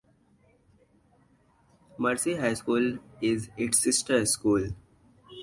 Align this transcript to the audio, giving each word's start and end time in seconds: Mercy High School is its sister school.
Mercy 1.99 2.33
High 2.35 2.55
School 2.55 2.97
is 3.21 3.51
its 3.55 3.77
sister 3.77 4.25
school. 4.25 4.69